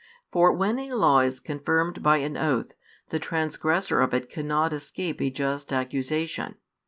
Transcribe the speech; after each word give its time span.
For 0.31 0.51
when 0.51 0.79
a 0.79 0.93
law 0.93 1.19
is 1.19 1.39
confirmed 1.39 2.01
by 2.01 2.17
an 2.17 2.35
oath, 2.35 2.73
the 3.09 3.19
transgressor 3.19 4.01
of 4.01 4.15
it 4.15 4.31
cannot 4.31 4.73
escape 4.73 5.21
a 5.21 5.29
just 5.29 5.71
accusation. 5.71 6.55